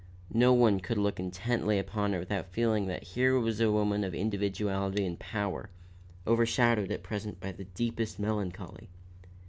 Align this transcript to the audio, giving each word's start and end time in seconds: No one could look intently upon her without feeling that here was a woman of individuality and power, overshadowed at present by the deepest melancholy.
No 0.33 0.51
one 0.51 0.79
could 0.79 0.97
look 0.97 1.19
intently 1.19 1.77
upon 1.77 2.13
her 2.13 2.19
without 2.19 2.49
feeling 2.51 2.87
that 2.87 3.03
here 3.03 3.39
was 3.39 3.59
a 3.61 3.71
woman 3.71 4.03
of 4.03 4.15
individuality 4.15 5.05
and 5.05 5.19
power, 5.19 5.69
overshadowed 6.25 6.89
at 6.89 7.03
present 7.03 7.39
by 7.39 7.51
the 7.51 7.65
deepest 7.65 8.17
melancholy. 8.17 8.89